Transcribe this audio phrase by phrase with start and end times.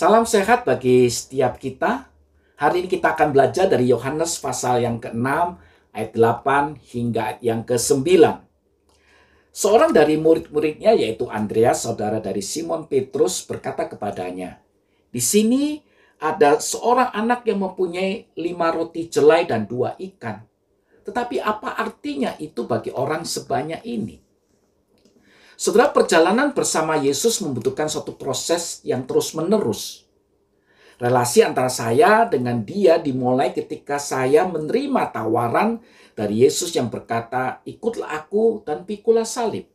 [0.00, 2.08] Salam sehat bagi setiap kita.
[2.56, 5.28] Hari ini kita akan belajar dari Yohanes pasal yang ke-6
[5.92, 8.08] ayat 8 hingga ayat yang ke-9.
[9.52, 14.64] Seorang dari murid-muridnya yaitu Andreas, saudara dari Simon Petrus berkata kepadanya,
[15.12, 15.84] "Di sini
[16.16, 20.40] ada seorang anak yang mempunyai lima roti jelai dan dua ikan.
[21.04, 24.29] Tetapi apa artinya itu bagi orang sebanyak ini?"
[25.60, 30.08] Saudara, perjalanan bersama Yesus membutuhkan suatu proses yang terus-menerus.
[30.96, 35.84] Relasi antara saya dengan dia dimulai ketika saya menerima tawaran
[36.16, 39.68] dari Yesus yang berkata, "Ikutlah aku dan pikulah salib."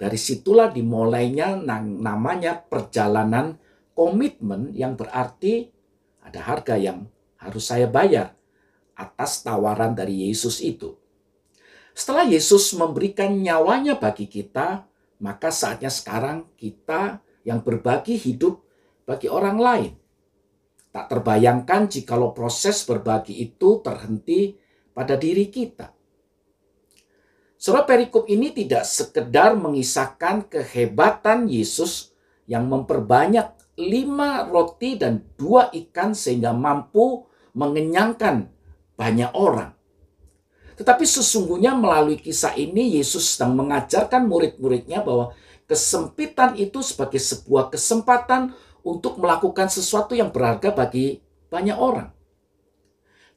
[0.00, 3.60] Dari situlah dimulainya namanya perjalanan
[3.92, 5.68] komitmen yang berarti
[6.24, 7.04] ada harga yang
[7.36, 8.32] harus saya bayar
[8.96, 10.96] atas tawaran dari Yesus itu.
[11.98, 14.86] Setelah Yesus memberikan nyawanya bagi kita,
[15.18, 18.62] maka saatnya sekarang kita yang berbagi hidup
[19.02, 19.92] bagi orang lain.
[20.94, 24.54] Tak terbayangkan jikalau proses berbagi itu terhenti
[24.94, 25.90] pada diri kita.
[27.58, 32.14] Surah perikop ini tidak sekedar mengisahkan kehebatan Yesus
[32.46, 37.26] yang memperbanyak lima roti dan dua ikan sehingga mampu
[37.58, 38.46] mengenyangkan
[38.94, 39.77] banyak orang.
[40.78, 45.34] Tetapi sesungguhnya melalui kisah ini Yesus sedang mengajarkan murid-muridnya bahwa
[45.66, 48.54] kesempitan itu sebagai sebuah kesempatan
[48.86, 51.18] untuk melakukan sesuatu yang berharga bagi
[51.50, 52.14] banyak orang.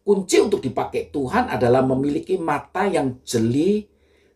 [0.05, 3.89] Kunci untuk dipakai Tuhan adalah memiliki mata yang jeli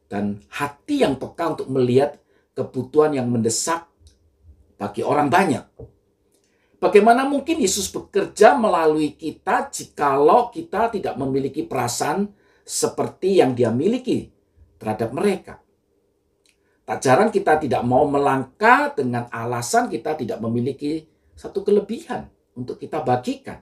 [0.09, 2.17] dan hati yang peka untuk melihat
[2.57, 3.85] kebutuhan yang mendesak
[4.81, 5.65] bagi orang banyak.
[6.81, 12.29] Bagaimana mungkin Yesus bekerja melalui kita jikalau kita tidak memiliki perasaan
[12.65, 14.33] seperti yang dia miliki
[14.81, 15.61] terhadap mereka.
[16.85, 21.05] Tak jarang kita tidak mau melangkah dengan alasan kita tidak memiliki
[21.37, 23.61] satu kelebihan untuk kita bagikan.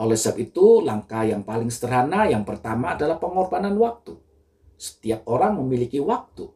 [0.00, 4.16] Oleh sebab itu, langkah yang paling sederhana yang pertama adalah pengorbanan waktu.
[4.80, 6.48] Setiap orang memiliki waktu.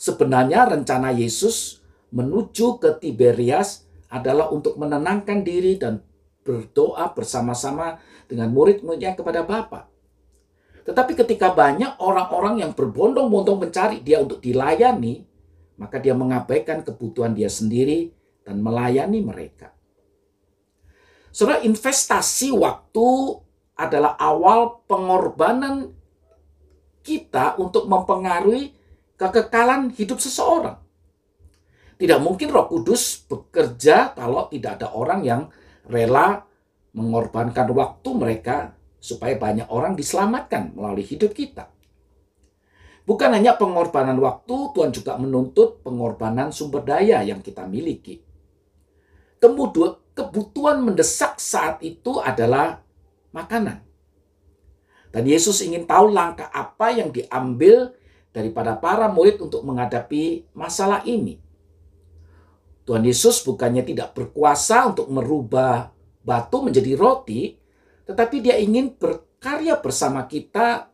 [0.00, 6.00] Sebenarnya rencana Yesus menuju ke Tiberias adalah untuk menenangkan diri dan
[6.46, 9.95] berdoa bersama-sama dengan murid-muridnya kepada Bapa.
[10.86, 15.26] Tetapi ketika banyak orang-orang yang berbondong-bondong mencari dia untuk dilayani,
[15.82, 18.14] maka dia mengabaikan kebutuhan dia sendiri
[18.46, 19.74] dan melayani mereka.
[21.34, 23.08] Saudara, investasi waktu
[23.76, 25.92] adalah awal pengorbanan
[27.02, 28.72] kita untuk mempengaruhi
[29.18, 30.80] kekekalan hidup seseorang.
[31.96, 35.42] Tidak mungkin Roh Kudus bekerja kalau tidak ada orang yang
[35.88, 36.44] rela
[36.92, 38.75] mengorbankan waktu mereka
[39.06, 41.70] supaya banyak orang diselamatkan melalui hidup kita.
[43.06, 48.18] Bukan hanya pengorbanan waktu, Tuhan juga menuntut pengorbanan sumber daya yang kita miliki.
[49.38, 52.82] Kemudian kebutuhan mendesak saat itu adalah
[53.30, 53.86] makanan.
[55.14, 57.94] Dan Yesus ingin tahu langkah apa yang diambil
[58.34, 61.38] daripada para murid untuk menghadapi masalah ini.
[62.82, 65.94] Tuhan Yesus bukannya tidak berkuasa untuk merubah
[66.26, 67.54] batu menjadi roti,
[68.06, 70.88] tetapi dia ingin berkarya bersama kita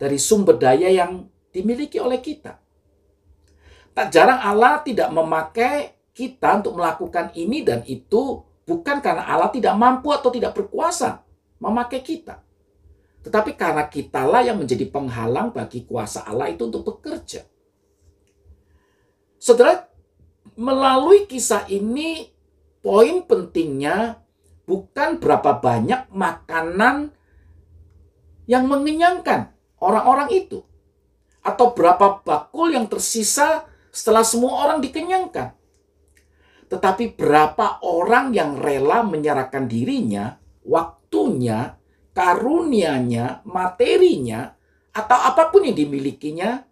[0.00, 2.56] dari sumber daya yang dimiliki oleh kita.
[3.92, 9.76] Tak jarang Allah tidak memakai kita untuk melakukan ini dan itu bukan karena Allah tidak
[9.76, 11.20] mampu atau tidak berkuasa
[11.60, 12.40] memakai kita.
[13.20, 17.44] Tetapi karena kitalah yang menjadi penghalang bagi kuasa Allah itu untuk bekerja.
[19.36, 19.88] Saudara,
[20.56, 22.32] melalui kisah ini
[22.80, 24.20] poin pentingnya
[24.64, 27.12] bukan berapa banyak makanan
[28.50, 30.66] yang mengenyangkan orang-orang itu.
[31.40, 35.56] Atau berapa bakul yang tersisa setelah semua orang dikenyangkan.
[36.70, 41.74] Tetapi berapa orang yang rela menyerahkan dirinya, waktunya,
[42.14, 44.54] karunianya, materinya,
[44.94, 46.62] atau apa pun yang dimilikinya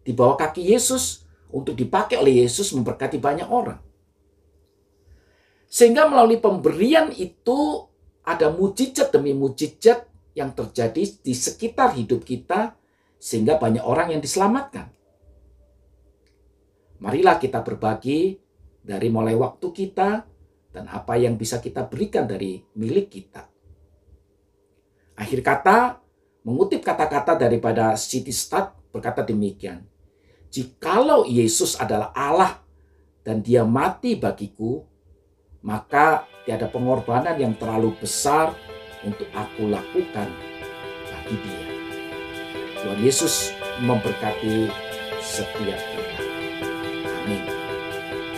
[0.00, 3.91] di bawah kaki Yesus untuk dipakai oleh Yesus memberkati banyak orang.
[5.72, 7.88] Sehingga melalui pemberian itu
[8.28, 10.04] ada mujizat demi mujizat
[10.36, 12.76] yang terjadi di sekitar hidup kita
[13.16, 14.92] sehingga banyak orang yang diselamatkan.
[17.00, 18.36] Marilah kita berbagi
[18.84, 20.10] dari mulai waktu kita
[20.76, 23.48] dan apa yang bisa kita berikan dari milik kita.
[25.16, 26.04] Akhir kata,
[26.44, 29.88] mengutip kata-kata daripada City Start berkata demikian.
[30.52, 32.60] Jikalau Yesus adalah Allah
[33.24, 34.91] dan dia mati bagiku,
[35.62, 38.50] maka tiada pengorbanan yang terlalu besar
[39.06, 40.28] untuk aku lakukan
[41.08, 41.66] bagi dia.
[42.82, 44.66] Tuhan Yesus memberkati
[45.22, 46.18] setiap kita.
[47.22, 47.61] Amin.